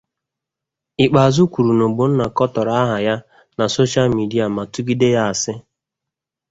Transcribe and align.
Ikpeazu 1.03 1.41
kwuru 1.51 1.71
na 1.77 1.83
Ogbonna 1.89 2.25
kọtọrọ 2.37 2.73
aha 2.83 2.97
ya 3.07 3.15
na 3.57 3.65
soshal 3.73 4.09
midia 4.17 4.45
ma 4.55 4.63
tụgide 4.73 5.07
ya 5.15 5.21
asị. 5.31 5.53